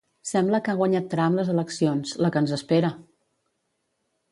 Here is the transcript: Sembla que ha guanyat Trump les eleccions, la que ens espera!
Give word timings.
Sembla 0.27 0.59
que 0.67 0.71
ha 0.71 0.79
guanyat 0.79 1.09
Trump 1.11 1.37
les 1.41 1.51
eleccions, 1.57 2.15
la 2.25 2.33
que 2.37 2.43
ens 2.45 2.57
espera! 2.59 2.93